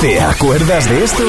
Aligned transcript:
¿Te 0.00 0.20
acuerdas 0.20 0.88
de 0.88 1.02
esto? 1.02 1.24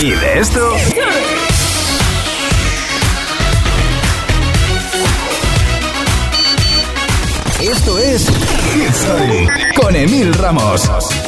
¿Y 0.00 0.10
de 0.10 0.38
esto? 0.38 0.76
Esto 7.60 7.98
es 7.98 8.30
con 9.74 9.96
Emil 9.96 10.32
Ramos. 10.34 11.27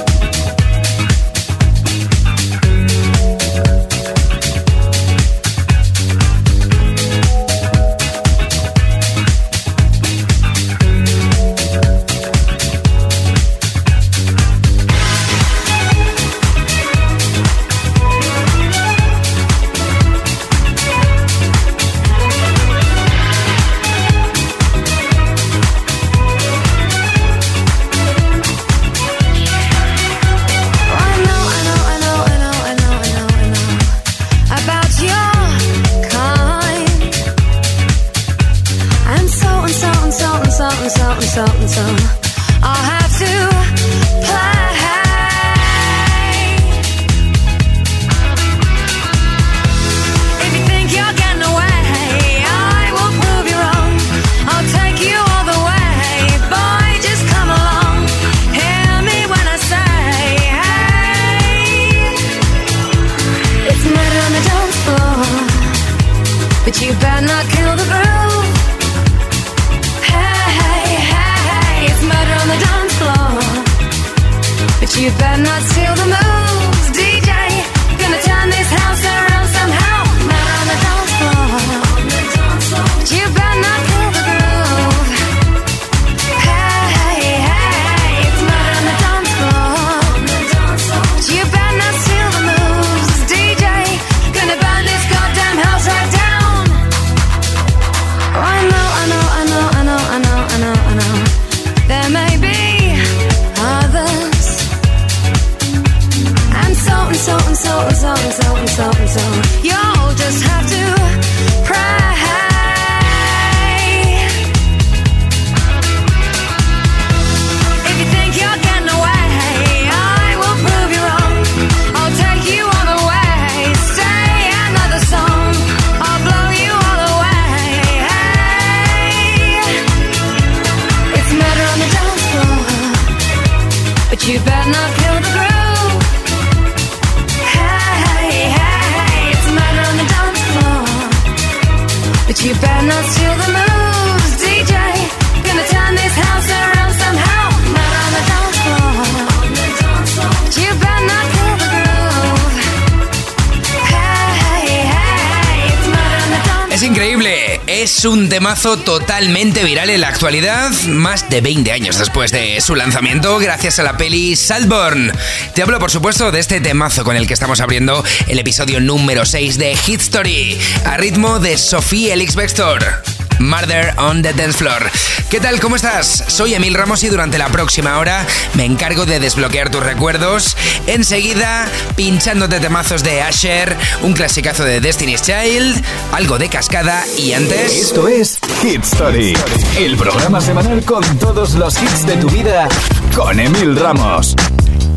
Totalmente 158.59 159.63
viral 159.63 159.91
en 159.91 160.01
la 160.01 160.09
actualidad, 160.09 160.73
más 160.89 161.31
de 161.31 161.41
20 161.41 161.71
años 161.71 161.99
después 161.99 162.33
de 162.33 162.61
su 162.61 162.75
lanzamiento, 162.75 163.39
gracias 163.39 163.79
a 163.79 163.85
la 163.85 163.97
peli 163.97 164.35
Saltborn. 164.35 165.13
Te 165.55 165.63
hablo, 165.63 165.79
por 165.79 165.93
supuesto, 165.93 166.33
de 166.33 166.41
este 166.41 166.61
temazo 166.61 167.05
con 167.05 167.15
el 167.15 167.29
que 167.29 167.35
estamos 167.35 167.61
abriendo 167.61 168.05
el 168.27 168.39
episodio 168.41 168.81
número 168.81 169.25
6 169.25 169.57
de 169.57 169.77
Hit 169.77 170.01
Story, 170.01 170.59
a 170.85 170.97
ritmo 170.97 171.39
de 171.39 171.57
Sophie 171.57 172.13
Elix 172.13 172.35
Vector. 172.35 173.20
Murder 173.41 173.95
on 173.97 174.23
the 174.23 174.33
Dance 174.33 174.59
Floor. 174.59 174.91
¿Qué 175.31 175.41
tal? 175.41 175.61
¿Cómo 175.61 175.77
estás? 175.77 176.25
Soy 176.29 176.55
Emil 176.55 176.75
Ramos 176.75 177.03
y 177.03 177.09
durante 177.09 177.39
la 177.39 177.49
próxima 177.49 177.99
hora 177.99 178.27
me 178.55 178.65
encargo 178.65 179.07
de 179.07 179.19
desbloquear 179.19 179.71
tus 179.71 179.83
recuerdos. 179.83 180.57
Enseguida, 180.87 181.67
pinchándote 181.97 182.61
temazos 182.61 183.03
de 183.03 183.23
Asher, 183.23 183.77
un 184.03 184.13
clasicazo 184.13 184.65
de 184.65 184.81
Destiny's 184.81 185.23
Child, 185.23 185.83
algo 186.13 186.39
de 186.39 186.49
cascada 186.49 187.05
y 187.17 187.33
antes. 187.33 187.73
Esto 187.73 188.07
es 188.09 188.39
Hit 188.63 188.85
Story, 188.85 189.35
el 189.79 189.97
programa 189.97 190.41
semanal 190.41 190.85
con 190.85 191.03
todos 191.19 191.55
los 191.55 191.81
hits 191.83 192.07
de 192.07 192.17
tu 192.17 192.29
vida 192.29 192.69
con 193.17 193.41
Emil 193.41 193.77
Ramos 193.77 194.37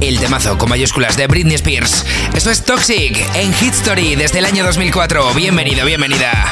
el 0.01 0.19
temazo 0.19 0.57
con 0.57 0.69
mayúsculas 0.69 1.15
de 1.15 1.27
Britney 1.27 1.55
Spears. 1.55 2.05
Esto 2.35 2.51
es 2.51 2.63
Toxic 2.63 3.17
en 3.35 3.53
Hit 3.53 3.73
Story 3.73 4.15
desde 4.15 4.39
el 4.39 4.45
año 4.45 4.65
2004. 4.65 5.33
Bienvenido, 5.33 5.85
bienvenida. 5.85 6.51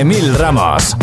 Emil 0.00 0.32
Ramos. 0.34 0.99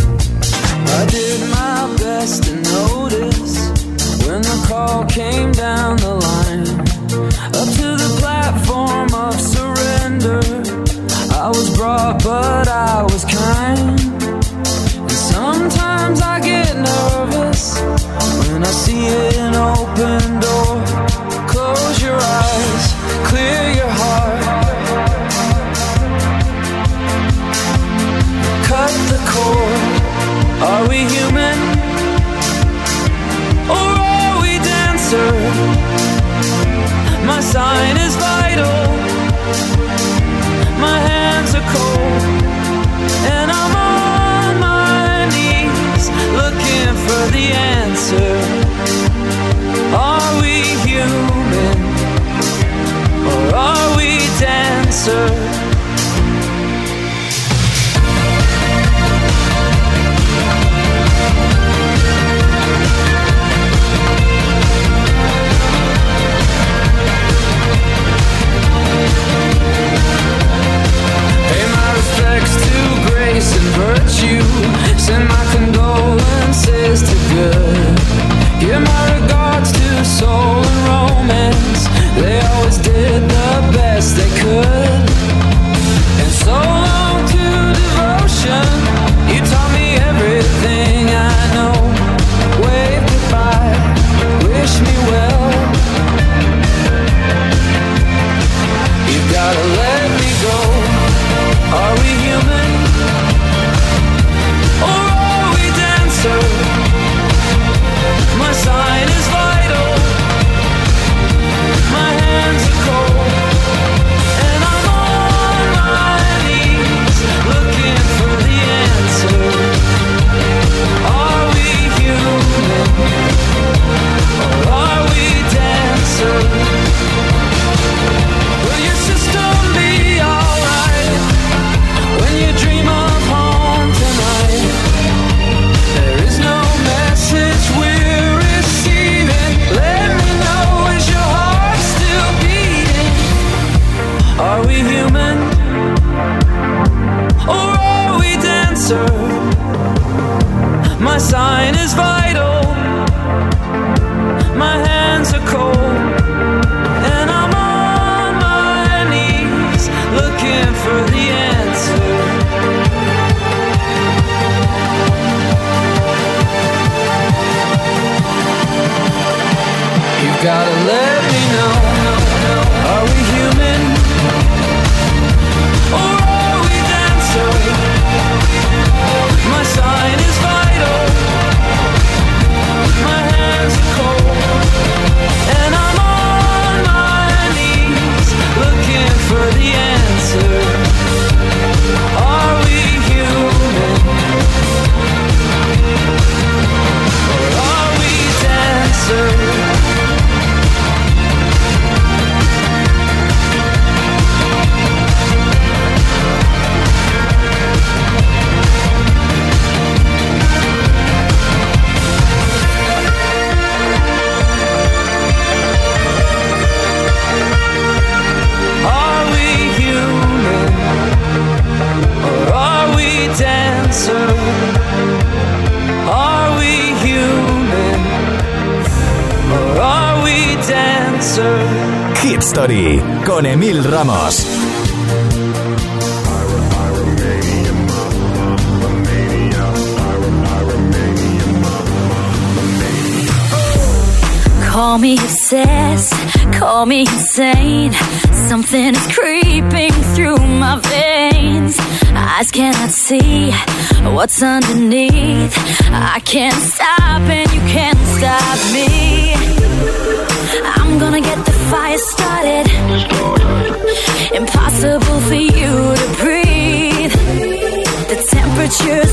in 75.10 75.28
my 75.28 75.37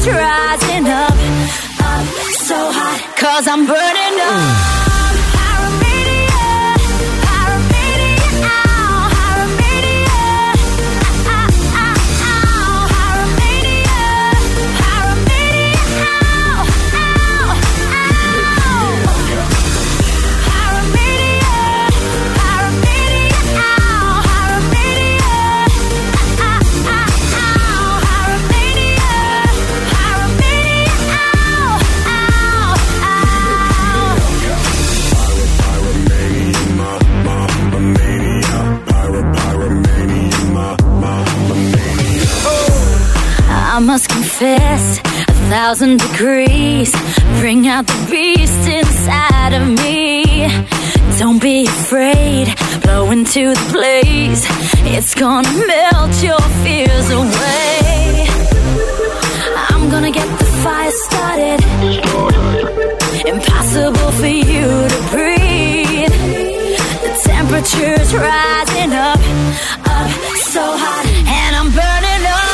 rising 0.06 0.87
up, 0.87 1.11
up 1.11 2.06
so 2.49 2.56
hot, 2.56 3.00
cause 3.16 3.49
I'm 3.49 3.66
burning 3.66 4.20
up. 4.20 4.90
Mm. 4.90 4.93
surface, 44.44 44.98
a 45.28 45.32
thousand 45.50 46.00
degrees. 46.00 46.92
Bring 47.40 47.66
out 47.66 47.86
the 47.86 48.06
beast 48.10 48.68
inside 48.68 49.52
of 49.54 49.66
me. 49.82 50.48
Don't 51.18 51.40
be 51.40 51.66
afraid, 51.66 52.46
blow 52.82 53.10
into 53.10 53.54
the 53.54 53.66
blaze. 53.72 54.42
It's 54.94 55.14
gonna 55.14 55.52
melt 55.70 56.14
your 56.22 56.44
fears 56.62 57.08
away. 57.10 58.26
I'm 59.70 59.88
gonna 59.90 60.10
get 60.10 60.28
the 60.38 60.50
fire 60.62 60.94
started. 61.06 61.60
Impossible 63.34 64.10
for 64.20 64.32
you 64.50 64.66
to 64.92 65.00
breathe. 65.14 66.14
The 67.04 67.12
temperature's 67.30 68.10
rising 68.14 68.92
up, 69.10 69.20
up 69.96 70.10
so 70.52 70.64
hot, 70.84 71.06
and 71.38 71.56
I'm 71.56 71.70
burning 71.78 72.26
up. 72.26 72.53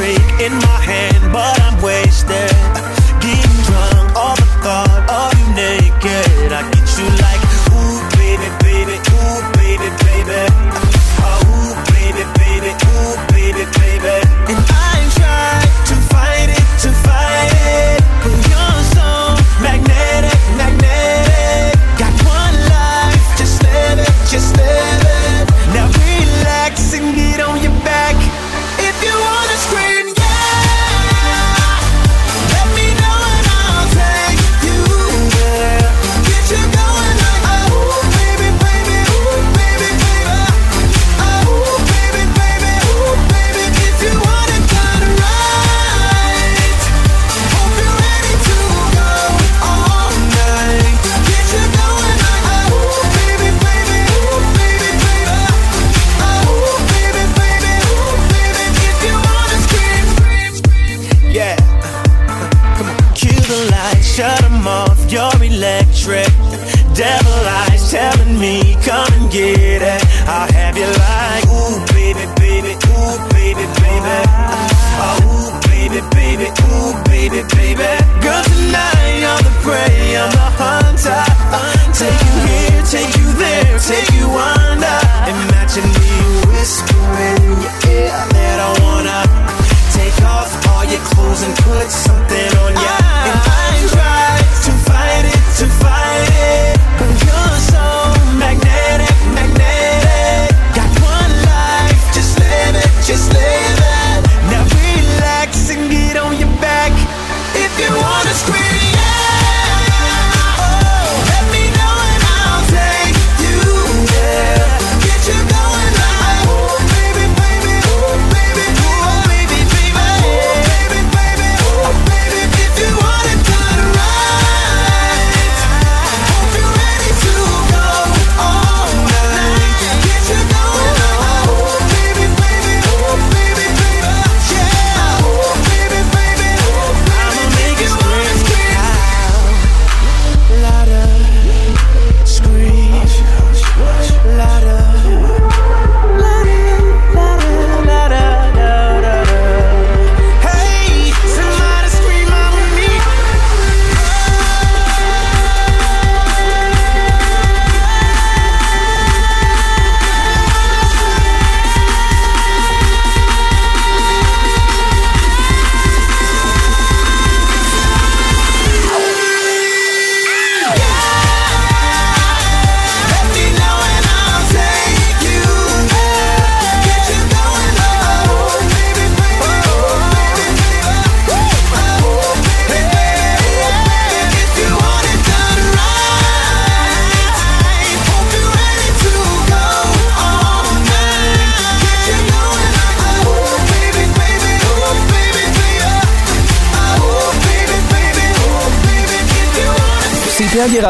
drink 0.00 0.40
in 0.40 0.52
my 0.52 0.80
hand, 0.80 1.30
but 1.30 1.60
I'm 1.60 1.76
wasted. 1.82 2.79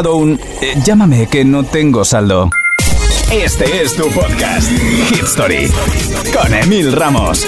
un 0.06 0.40
eh, 0.60 0.74
llámame 0.84 1.26
que 1.26 1.44
no 1.44 1.64
tengo 1.64 2.04
saldo. 2.04 2.50
Este 3.30 3.82
es 3.82 3.94
tu 3.94 4.08
podcast, 4.10 4.70
Hit 4.70 5.24
Story, 5.24 5.70
con 6.32 6.54
Emil 6.54 6.92
Ramos. 6.92 7.46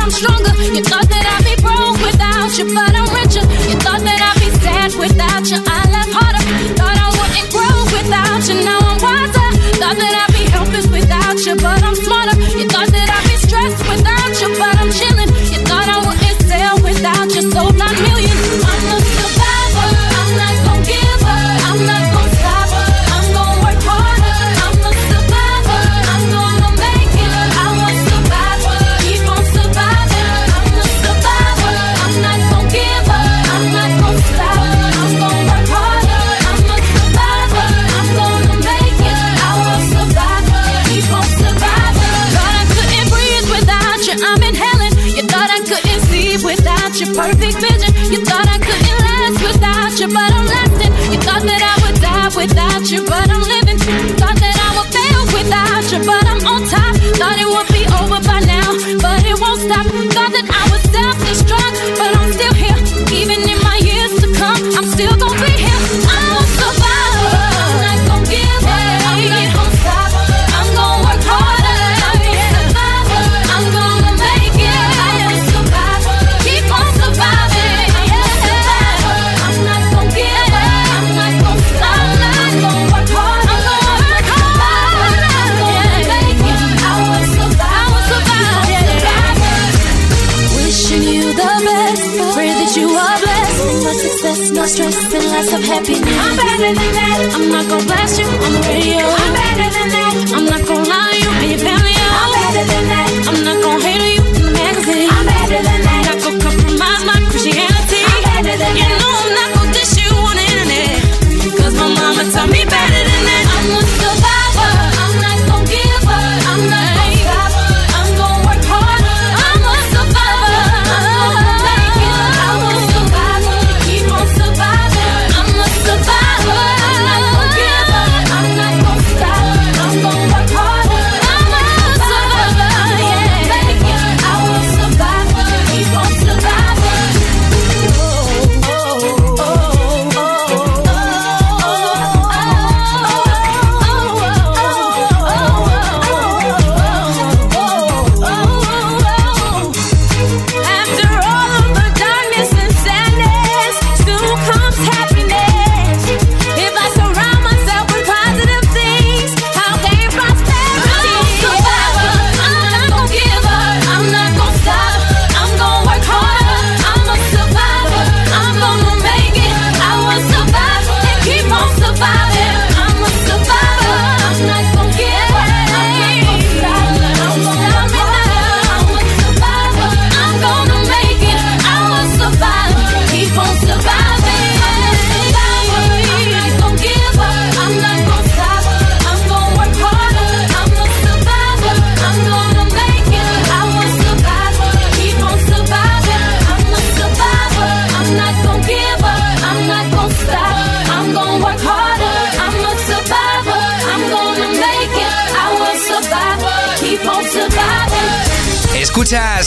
I'm 0.00 0.10
stronger. 0.10 1.09
I'm 44.30 44.42
in 44.42 44.54
hellin'. 44.54 44.94
You 45.16 45.22
thought 45.26 45.50
I 45.50 45.60
couldn't 45.66 46.02
see 46.06 46.38
without 46.46 46.92
your 47.00 47.10
perfect 47.14 47.56
vision. 47.58 47.90
You 48.12 48.24
thought 48.24 48.46
I 48.46 48.58
couldn't 48.62 48.98
last 49.06 49.38
without 49.42 49.92
you, 49.98 50.08
but 50.08 50.30
I'm 50.38 50.46
lasting. 50.46 50.92
You 51.12 51.18
thought 51.26 51.42
that 51.50 51.62
I 51.72 51.74
would 51.82 51.98
die 52.00 52.30
without 52.36 52.90
you. 52.90 53.09
I'm 96.72 97.50
not 97.50 97.68
gonna 97.68 97.89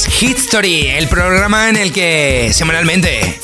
es 0.08 0.24
History, 0.24 0.88
el 0.88 1.08
programa 1.08 1.70
en 1.70 1.76
el 1.76 1.92
que 1.92 2.50
semanalmente 2.54 3.40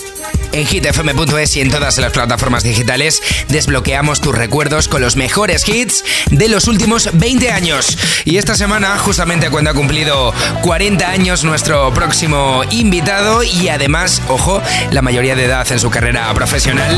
en 0.52 0.66
hitfm.es 0.66 1.56
y 1.56 1.62
en 1.62 1.70
todas 1.70 1.98
las 1.98 2.12
plataformas 2.12 2.64
digitales 2.64 3.22
desbloqueamos 3.48 4.22
tus 4.22 4.36
recuerdos 4.36 4.88
con 4.88 5.02
los 5.02 5.16
mejores 5.16 5.68
hits 5.68 6.04
de 6.32 6.50
los 6.50 6.68
últimos 6.68 7.10
20 7.14 7.52
años. 7.52 7.98
Y 8.26 8.38
esta 8.38 8.56
semana, 8.56 8.98
justamente 8.98 9.50
cuando 9.50 9.72
ha 9.72 9.74
cumplido 9.74 10.34
40 10.62 11.08
años 11.08 11.44
nuestro 11.44 11.94
próximo 11.94 12.64
invitado 12.72 13.44
y 13.44 13.70
además, 13.70 14.22
ojo, 14.28 14.62
la 14.92 15.02
mayoría 15.02 15.36
de 15.36 15.46
edad 15.46 15.72
en 15.72 15.80
su 15.80 15.90
carrera 15.90 16.34
profesional. 16.34 16.98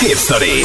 Hit 0.00 0.12
Story 0.12 0.64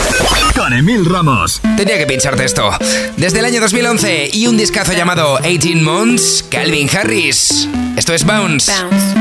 con 0.56 0.73
Emil 0.73 1.06
Ramos. 1.06 1.62
Tenía 1.76 1.97
que 1.97 2.06
pincharte 2.06 2.45
esto. 2.45 2.71
Desde 3.17 3.39
el 3.39 3.45
año 3.45 3.62
2011 3.62 4.30
y 4.34 4.47
un 4.47 4.58
discazo 4.58 4.93
llamado 4.93 5.39
18 5.39 5.78
Months, 5.82 6.45
Calvin 6.50 6.89
Harris. 6.95 7.67
Esto 7.95 8.13
es 8.13 8.23
Bounce. 8.23 8.71
Bounce. 8.71 9.16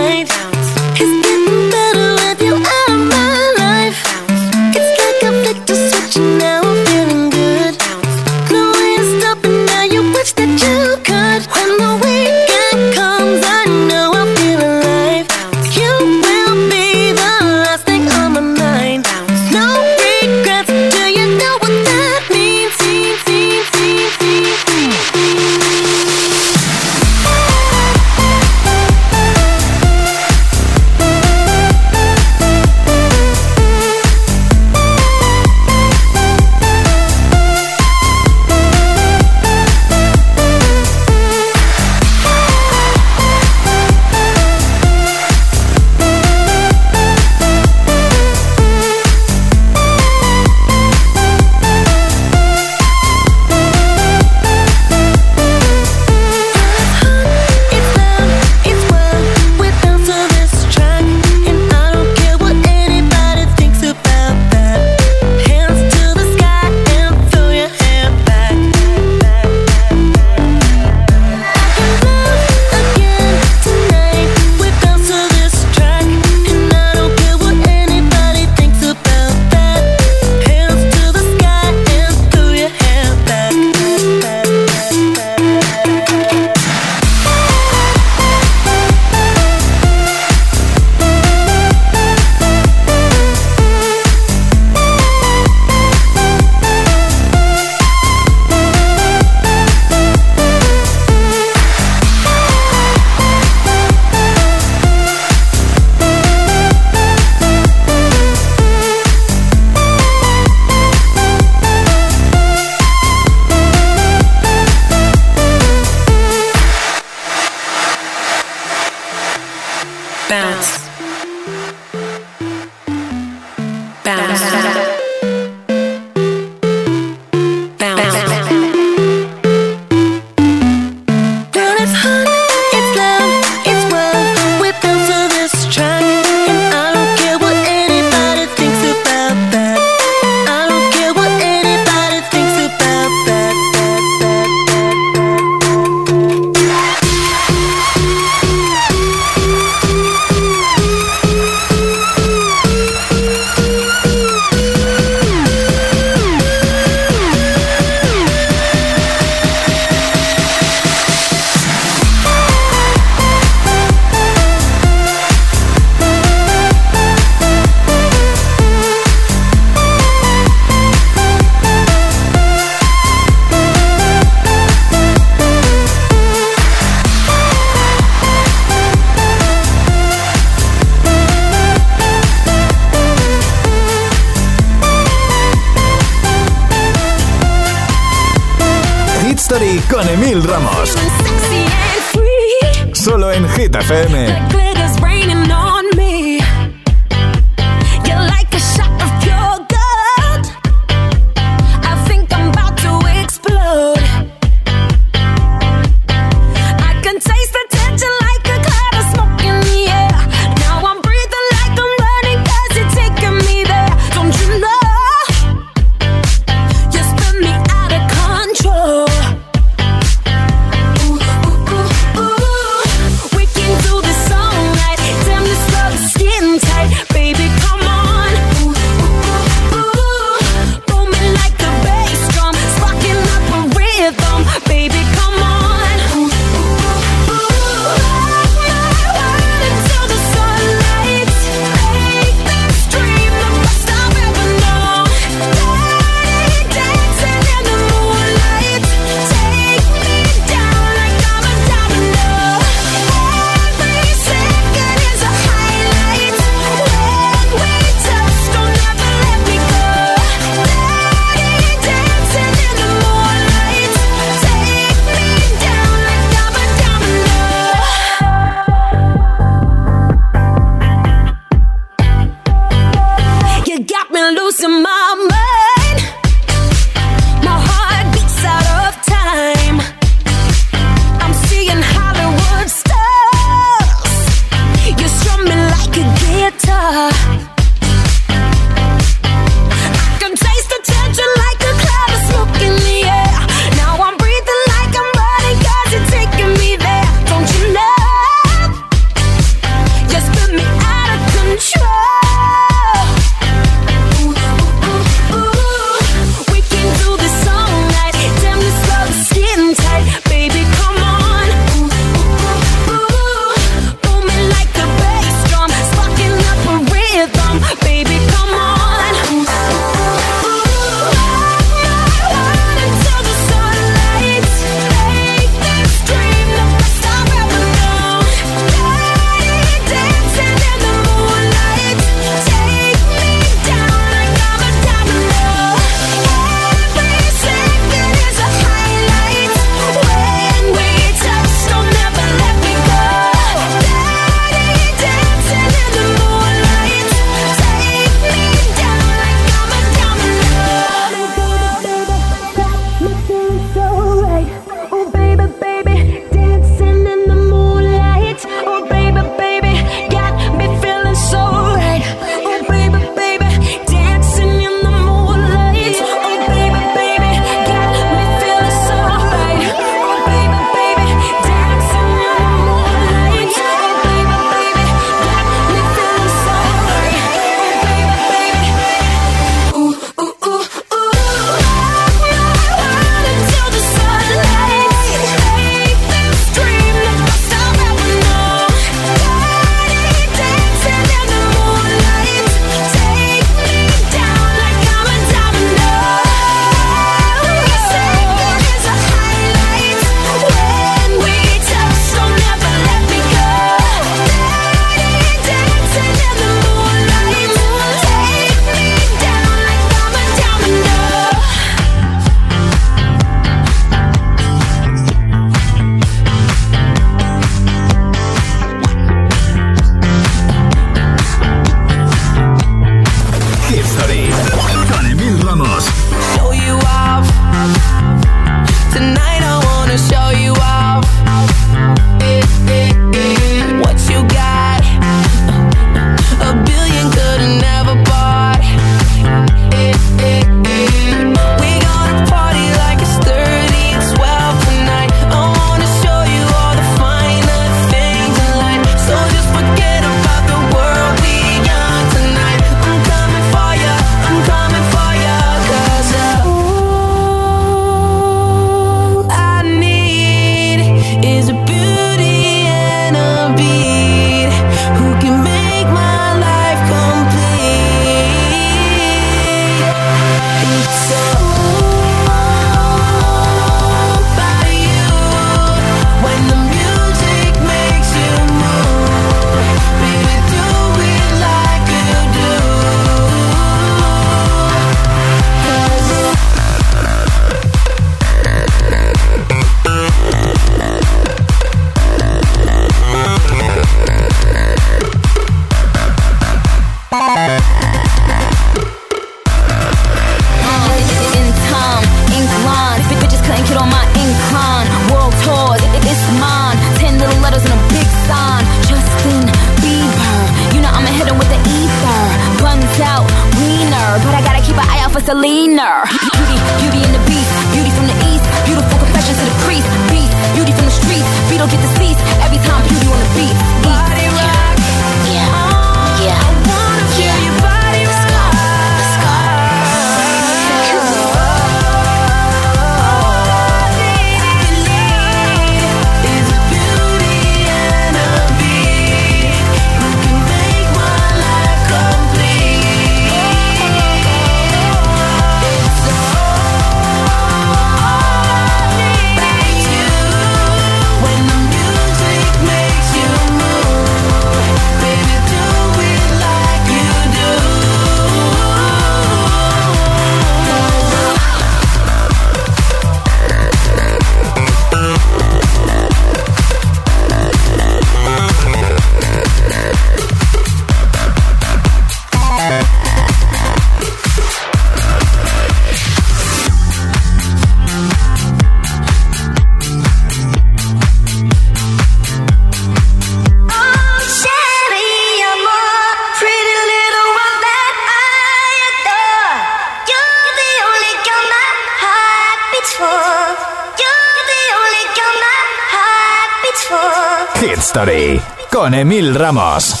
Story 597.78 598.40
con 598.70 598.94
Emil 598.94 599.34
Ramos. 599.34 600.00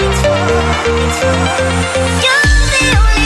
You're 0.00 0.12
the 2.70 2.94
only 2.96 3.17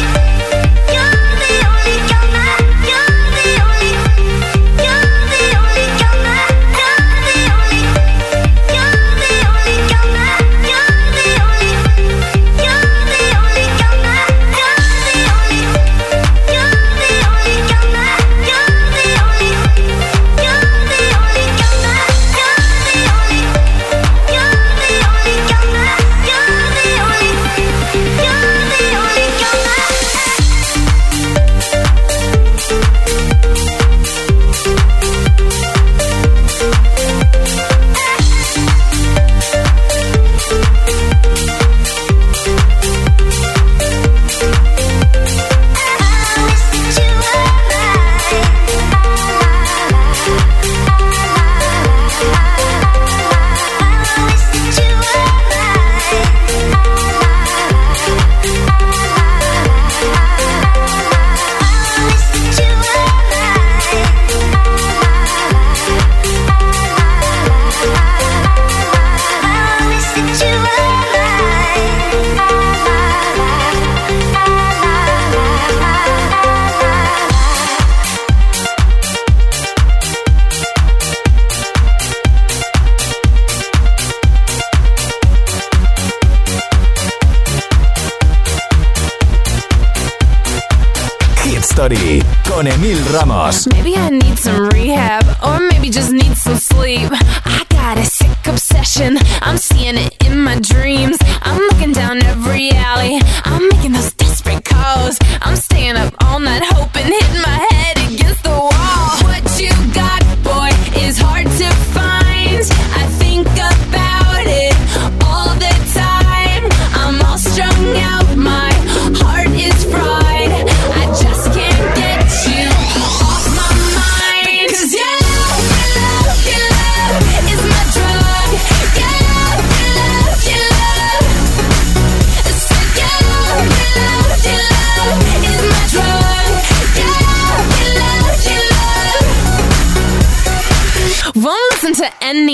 Story 91.83 92.23
con 92.45 92.69
Emil 92.69 93.05
Ramos. 93.13 93.67
Maybe 93.73 93.97
I 93.97 94.09
need 94.11 94.39
some 94.39 94.69
rehab, 94.69 95.25
or 95.45 95.59
maybe 95.59 95.91
just 95.91 96.13
need 96.13 96.37
some 96.37 96.55
sleep. 96.55 97.11
I 97.45 97.67
got 97.71 97.99
a 97.99 98.05
sick 98.05 98.47
obsession, 98.47 99.19
I'm 99.41 99.59
seeing 99.59 99.97
it 99.97 100.15
in 100.25 100.39
my 100.45 100.61
dreams. 100.61 101.19
I'm 101.43 101.61
looking 101.71 101.93
down 101.93 102.23
every 102.23 102.71
alley, 102.71 103.21
I'm 103.45 103.69
making 103.69 103.93
those 103.95 104.13
desperate 104.13 104.65
calls. 104.65 105.19
I'm 105.41 105.57
staying 105.57 105.97
up 105.97 106.15
all 106.23 106.39
night 106.39 106.63
hoping, 106.65 107.07
hitting 107.07 107.43
my 107.43 107.67
head 107.67 107.72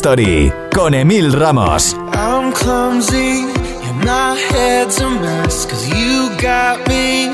Story 0.00 0.50
con 0.72 0.94
Emil 0.94 1.30
Ramos. 1.30 1.94
I'm 2.14 2.54
clumsy 2.54 3.44
and 3.84 3.98
my 4.02 4.34
head's 4.48 4.98
a 4.98 5.10
mess 5.10 5.66
Cause 5.66 5.86
you 5.90 6.30
got 6.40 6.88
me 6.88 7.28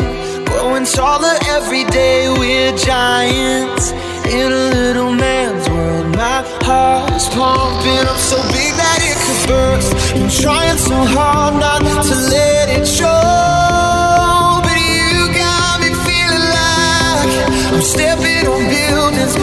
growing 0.47 0.85
taller 0.85 1.39
every 1.47 1.85
day. 1.85 2.29
We're 2.29 2.77
giants 2.77 3.93
in 4.27 4.51
a 4.51 4.65
little 4.75 5.13
man's 5.13 5.69
world. 5.71 6.07
My 6.17 6.43
heart's 6.67 7.29
pumping 7.29 8.05
up 8.11 8.19
so 8.19 8.37
big 8.51 8.75
that 8.83 8.99
it 9.11 9.17
could 9.23 9.43
burst. 9.47 9.91
I'm 10.17 10.29
trying 10.29 10.79
so 10.79 10.99
hard 11.15 11.55
not 11.61 11.83
to 11.83 12.15
let 12.35 12.69
it 12.69 12.85
show 12.85 14.59
But 14.67 14.75
you 14.75 15.31
got 15.39 15.75
me 15.83 15.91
feeling 16.03 16.47
like 16.59 17.31
I'm 17.75 17.83
stepping 17.95 18.45
on 18.51 18.63
buildings, 18.75 19.35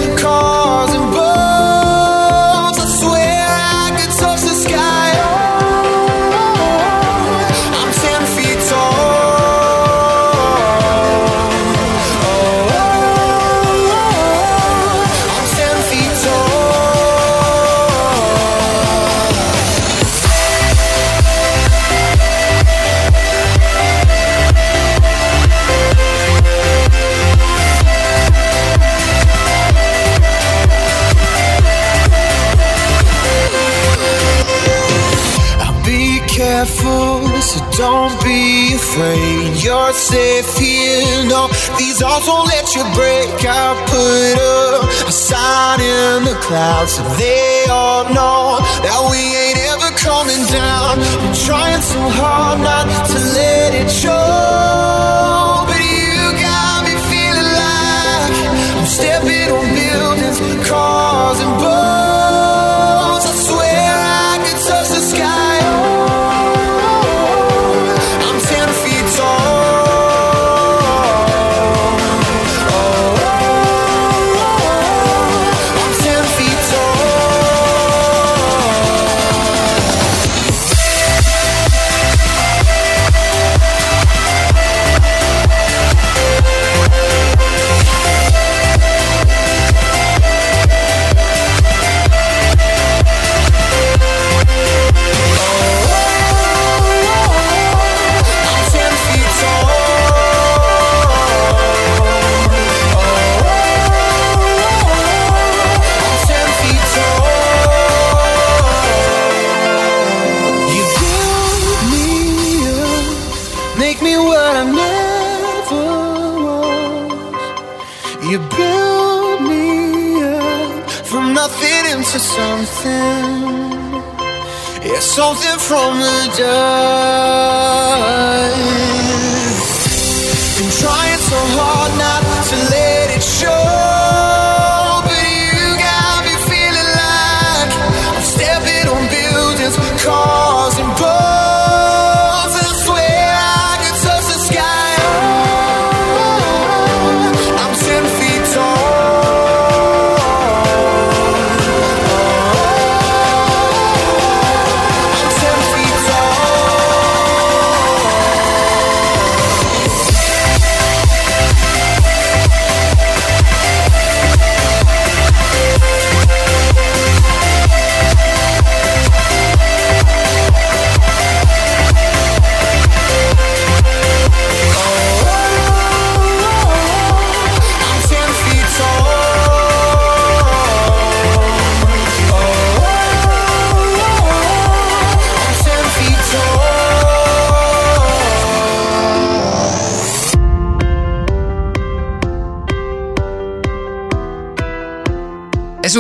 these 41.94 42.02
odds 42.02 42.28
won't 42.28 42.48
let 42.48 42.74
you 42.76 42.84
break. 42.96 43.30
I 43.46 43.78
put 43.86 44.38
up 44.41 45.08
a 45.08 45.12
sign 45.12 45.80
in 45.80 46.24
the 46.26 46.34
clouds 46.41 46.94
so 46.94 47.04
they 47.22 47.66
all 47.70 48.06
know 48.06 48.58
that 48.82 49.00
we 49.12 49.22
ain't 49.22 49.60
ever 49.70 49.94
coming 50.02 50.44
down. 50.50 50.98
I'm 51.22 51.36
trying 51.46 51.82
so 51.82 52.02
hard 52.10 52.62
not 52.62 52.88
to 53.10 53.18
let 53.38 53.76
it 53.76 53.89
show. 53.91 54.33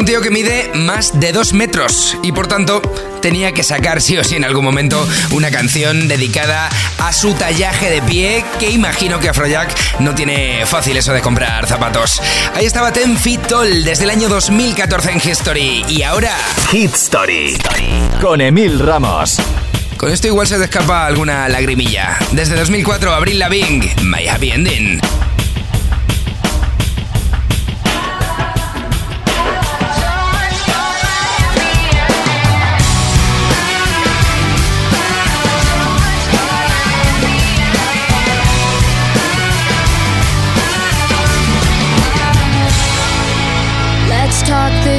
Un 0.03 0.07
tío 0.07 0.19
que 0.19 0.31
mide 0.31 0.69
más 0.73 1.17
de 1.17 1.31
dos 1.31 1.53
metros 1.53 2.17
y 2.23 2.33
por 2.33 2.47
tanto 2.47 2.81
tenía 3.21 3.53
que 3.53 3.63
sacar 3.63 4.01
sí 4.01 4.17
o 4.17 4.23
sí 4.25 4.35
en 4.35 4.43
algún 4.43 4.65
momento 4.65 5.07
una 5.31 5.49
canción 5.49 6.09
dedicada 6.09 6.67
a 6.99 7.13
su 7.13 7.33
tallaje 7.35 7.89
de 7.89 8.01
pie 8.01 8.43
que 8.59 8.69
imagino 8.69 9.21
que 9.21 9.29
Afrojack 9.29 10.01
no 10.01 10.13
tiene 10.13 10.65
fácil 10.65 10.97
eso 10.97 11.13
de 11.13 11.21
comprar 11.21 11.67
zapatos. 11.67 12.21
Ahí 12.53 12.65
estaba 12.65 12.91
Ten 12.91 13.17
Feet 13.17 13.47
Tall 13.47 13.85
desde 13.85 14.03
el 14.03 14.09
año 14.09 14.27
2014 14.27 15.11
en 15.11 15.21
History 15.23 15.85
y 15.87 16.03
ahora 16.03 16.35
Hit 16.69 16.93
Story. 16.95 17.57
Con 18.19 18.41
Emil 18.41 18.79
Ramos. 18.79 19.37
con 19.95 20.11
esto 20.11 20.27
igual 20.27 20.47
se 20.47 20.57
te 20.57 20.65
escapa 20.65 21.05
alguna 21.05 21.47
lagrimilla. 21.47 22.17
Desde 22.33 22.57
2004 22.57 23.13
Abril 23.13 23.39
Lavigne, 23.39 23.95
My 24.03 24.27
Happy 24.27 24.51
Ending. 24.51 24.99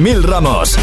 Emil 0.00 0.22
Ramos. 0.22 0.78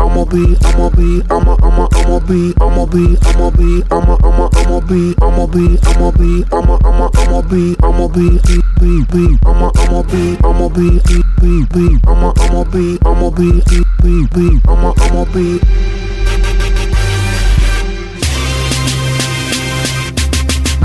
I'ma 0.00 0.24
be, 0.24 0.56
I'ma 0.64 0.88
be, 0.88 1.20
I'ma, 1.28 1.54
I'ma, 1.60 1.86
I'ma 1.92 2.18
be, 2.20 2.54
I'ma 2.62 2.86
be, 2.86 3.04
I'ma 3.28 3.50
be, 3.50 3.84
I'ma, 3.92 4.16
I'ma, 4.24 4.48
I'ma 4.56 4.80
be, 4.88 5.14
I'ma 5.20 5.46
be, 5.48 5.78
I'ma 5.84 6.10
be, 6.12 6.44
I'ma, 6.50 6.78
I'ma, 6.82 7.10
I'ma 7.12 7.42
be, 7.42 7.76
I'ma 7.82 8.08
be, 8.08 8.40
be, 8.80 9.04
be, 9.12 9.38
I'ma, 9.44 9.68
I'ma 9.76 10.02
be, 10.08 10.38
I'ma 10.42 10.68
be, 10.70 10.88
be, 11.12 11.52
be, 11.68 12.00
I'ma, 12.08 12.32
I'ma 12.40 12.64
be, 12.64 13.04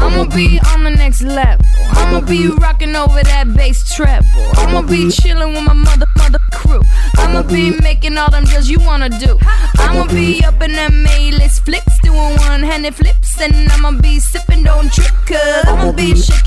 I'ma 0.01 0.25
be, 0.35 0.59
next 1.09 1.23
level. 1.23 1.65
I'ma 1.93 2.21
be 2.21 2.47
rocking 2.47 2.95
over 2.95 3.23
that 3.23 3.51
bass 3.55 3.95
treble. 3.95 4.27
I'ma 4.53 4.83
be 4.83 5.09
chilling 5.09 5.53
with 5.53 5.63
my 5.63 5.73
mother, 5.73 6.05
mother 6.17 6.37
crew. 6.51 6.81
I'ma 7.17 7.41
be 7.41 7.71
making 7.81 8.15
all 8.17 8.29
them 8.29 8.43
deals 8.45 8.69
you 8.69 8.79
wanna 8.79 9.09
do. 9.09 9.39
I'ma 9.79 10.05
be 10.07 10.43
up 10.45 10.61
in 10.61 10.73
them 10.73 11.07
A-list 11.07 11.65
flicks, 11.65 11.97
doing 12.03 12.35
one-handed 12.45 12.93
flips, 12.93 13.41
and 13.41 13.71
I'ma 13.71 13.99
be 13.99 14.19
sipping, 14.19 14.63
don't 14.63 14.91
cause 15.25 15.65
I'ma 15.65 15.91
be 15.93 16.15
shaking 16.15 16.38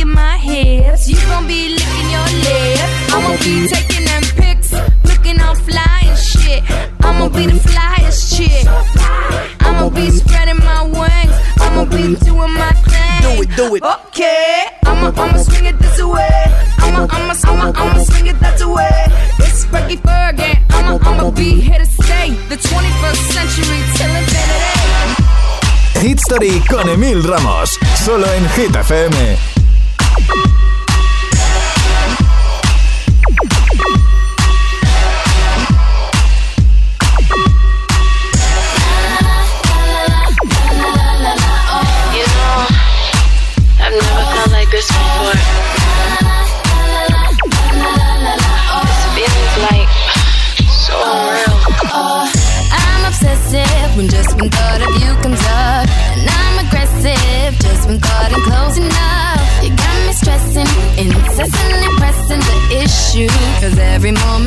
Con 26.67 26.89
Emil 26.89 27.23
Ramos, 27.23 27.79
solo 27.95 28.27
en 28.33 28.49
Hit 28.49 28.75
FM. 28.75 29.52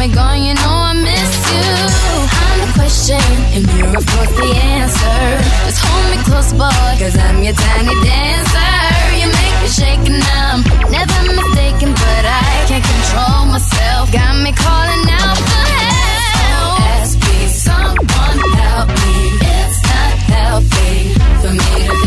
been 0.07 0.15
gone, 0.15 0.41
you 0.41 0.53
know 0.53 0.75
I 0.89 0.93
miss 0.93 1.33
you. 1.51 1.65
I'm 2.41 2.57
the 2.61 2.69
question, 2.77 3.25
and 3.55 3.63
you're 3.73 3.97
of 3.97 4.05
course 4.05 4.33
the 4.37 4.49
answer. 4.77 5.19
Just 5.65 5.79
hold 5.81 6.05
me 6.11 6.17
close, 6.27 6.51
boy, 6.53 6.89
cause 7.01 7.17
I'm 7.17 7.41
your 7.41 7.53
tiny 7.53 7.95
dancer. 8.05 8.73
You 9.19 9.27
make 9.39 9.55
me 9.61 9.67
shake 9.67 10.05
and 10.05 10.23
I'm 10.41 10.61
never 10.91 11.19
mistaken, 11.33 11.89
but 11.93 12.23
I 12.25 12.65
can't 12.69 12.85
control 12.85 13.45
myself. 13.53 14.11
Got 14.11 14.33
me 14.43 14.51
calling 14.53 15.05
out 15.09 15.37
for 15.49 15.65
help. 15.73 16.77
SOS, 17.01 17.09
please, 17.21 17.55
someone 17.67 18.39
help 18.61 18.89
me. 18.89 19.15
It's 19.41 19.79
not 19.89 20.13
healthy 20.33 20.97
for 21.41 21.51
me 21.53 21.71
to 21.87 22.04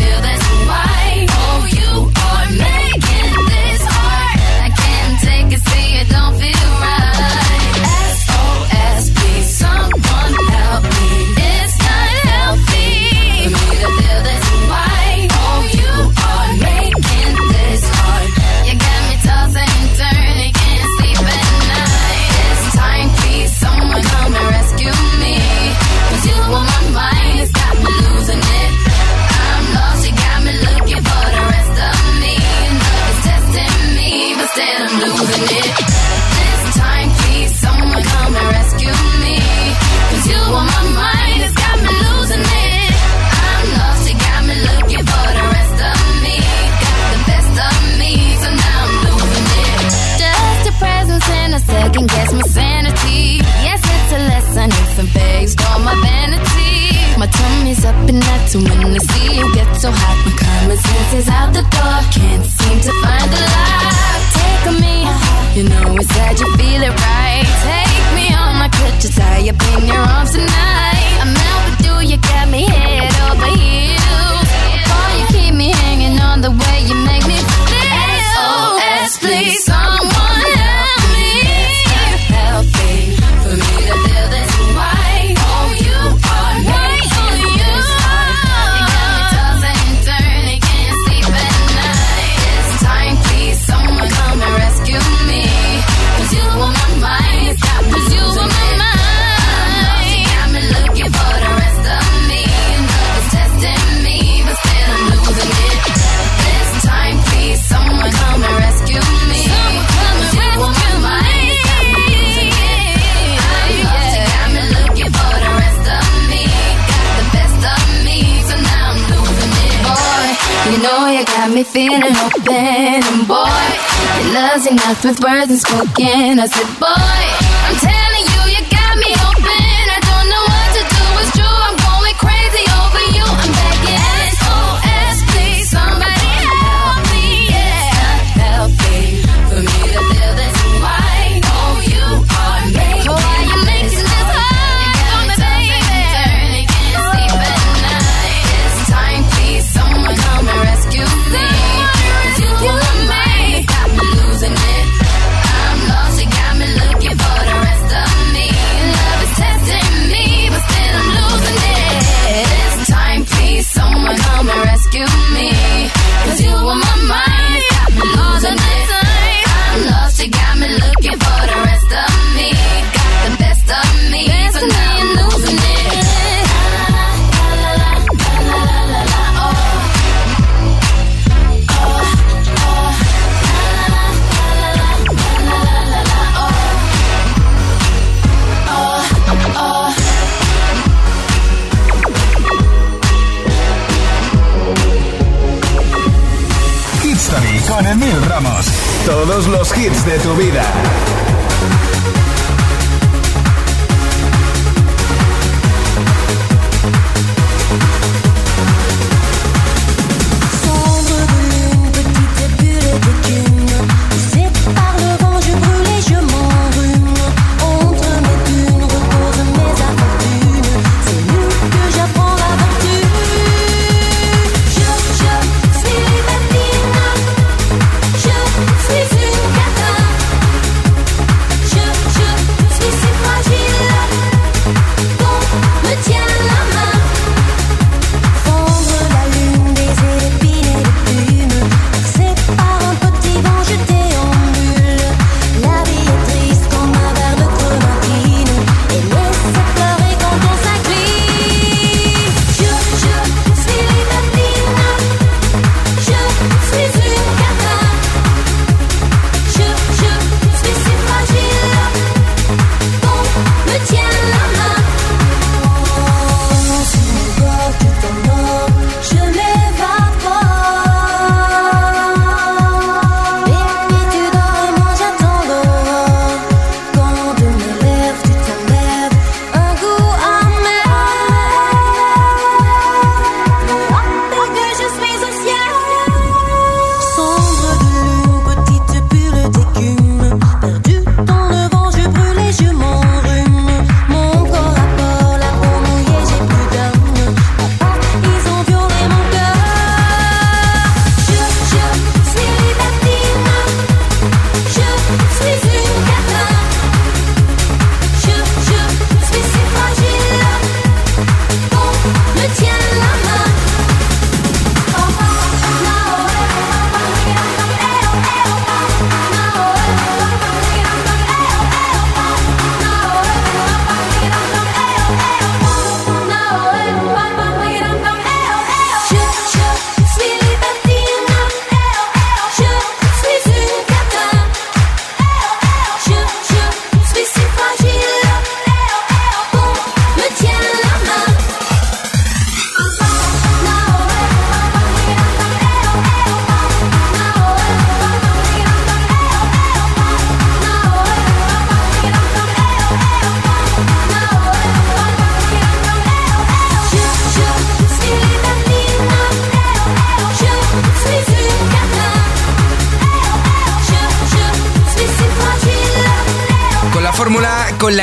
with 125.03 125.23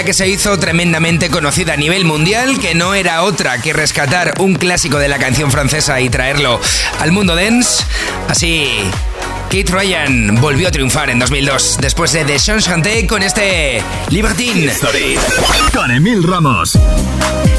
que 0.05 0.13
se 0.13 0.29
hizo 0.29 0.59
tremendamente 0.59 1.31
conocida 1.31 1.73
a 1.73 1.77
nivel 1.77 2.05
mundial, 2.05 2.61
que 2.61 2.75
no 2.75 2.95
era 2.95 3.23
otra 3.23 3.61
que 3.61 3.73
rescatar 3.73 4.35
un 4.39 4.55
clásico 4.55 4.99
de 4.99 5.09
la 5.09 5.19
canción 5.19 5.51
francesa 5.51 6.01
y 6.01 6.11
traerlo 6.11 6.61
al 7.01 7.11
mundo 7.11 7.35
dance. 7.35 7.85
Así, 8.29 8.69
Kate 9.51 9.71
Ryan 9.71 10.39
volvió 10.41 10.69
a 10.69 10.71
triunfar 10.71 11.11
en 11.11 11.19
2002 11.19 11.79
después 11.81 12.13
de 12.13 12.25
The 12.25 12.37
Chanté 12.37 13.07
con 13.07 13.23
este 13.23 13.83
Libertine. 14.11 14.67
Story 14.67 15.17
con 15.73 15.91
Emil 15.91 16.23
Ramos. 16.23 16.79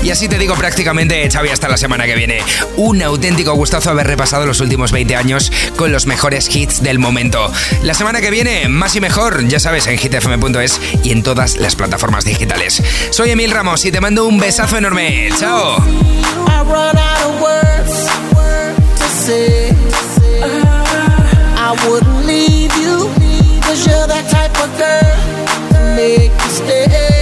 Y 0.03 0.11
así 0.11 0.27
te 0.27 0.38
digo 0.38 0.55
prácticamente, 0.55 1.29
Xavi, 1.29 1.49
hasta 1.49 1.67
la 1.67 1.77
semana 1.77 2.05
que 2.05 2.15
viene. 2.15 2.39
Un 2.75 3.01
auténtico 3.01 3.53
gustazo 3.53 3.89
haber 3.89 4.07
repasado 4.07 4.45
los 4.45 4.59
últimos 4.59 4.91
20 4.91 5.15
años 5.15 5.51
con 5.75 5.91
los 5.91 6.05
mejores 6.05 6.53
hits 6.53 6.81
del 6.81 6.99
momento. 6.99 7.51
La 7.81 7.93
semana 7.93 8.21
que 8.21 8.31
viene, 8.31 8.67
más 8.67 8.95
y 8.95 9.01
mejor, 9.01 9.47
ya 9.47 9.59
sabes, 9.59 9.88
en 9.88 9.97
hitfm.es 9.97 10.79
y 11.03 11.11
en 11.11 11.23
todas 11.23 11.57
las 11.57 11.75
plataformas 11.75 12.25
digitales. 12.25 12.83
Soy 13.09 13.31
Emil 13.31 13.51
Ramos 13.51 13.85
y 13.85 13.91
te 13.91 14.01
mando 14.01 14.25
un 14.25 14.39
besazo 14.39 14.77
enorme. 14.77 15.29
¡Chao! 15.39 15.77
I 21.70 21.74
wouldn't 21.89 22.26
leave 22.26 22.74
you, 22.78 23.09
cause 23.61 23.86
you're 23.86 24.07
that 24.07 24.30
type 24.32 24.55
of 24.63 24.72
girl 24.80 25.74
to 25.74 25.95
make 25.97 26.32
me 26.32 26.49
stay. 26.49 27.16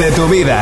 De 0.00 0.10
tu 0.12 0.26
vida. 0.28 0.59